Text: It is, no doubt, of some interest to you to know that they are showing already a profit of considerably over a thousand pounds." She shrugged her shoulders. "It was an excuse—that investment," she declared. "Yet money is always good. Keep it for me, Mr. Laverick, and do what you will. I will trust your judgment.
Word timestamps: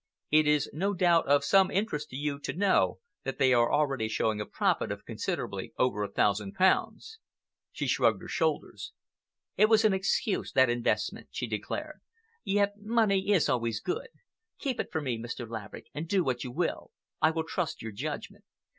It 0.31 0.47
is, 0.47 0.67
no 0.73 0.95
doubt, 0.95 1.27
of 1.27 1.43
some 1.45 1.69
interest 1.69 2.09
to 2.09 2.15
you 2.15 2.39
to 2.39 2.53
know 2.53 2.97
that 3.23 3.37
they 3.37 3.53
are 3.53 3.67
showing 4.09 4.39
already 4.39 4.41
a 4.41 4.45
profit 4.51 4.91
of 4.91 5.05
considerably 5.05 5.73
over 5.77 6.01
a 6.01 6.11
thousand 6.11 6.55
pounds." 6.55 7.19
She 7.71 7.85
shrugged 7.85 8.19
her 8.23 8.27
shoulders. 8.27 8.93
"It 9.57 9.69
was 9.69 9.85
an 9.85 9.93
excuse—that 9.93 10.71
investment," 10.71 11.27
she 11.29 11.45
declared. 11.45 12.01
"Yet 12.43 12.77
money 12.79 13.29
is 13.29 13.47
always 13.47 13.79
good. 13.79 14.07
Keep 14.57 14.79
it 14.79 14.91
for 14.91 15.01
me, 15.01 15.19
Mr. 15.19 15.47
Laverick, 15.47 15.85
and 15.93 16.07
do 16.07 16.23
what 16.23 16.43
you 16.43 16.49
will. 16.51 16.89
I 17.21 17.29
will 17.29 17.45
trust 17.47 17.83
your 17.83 17.91
judgment. 17.91 18.45